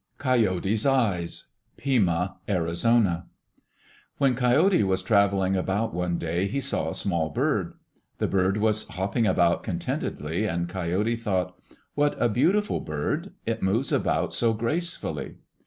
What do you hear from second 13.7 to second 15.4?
about so gracefully."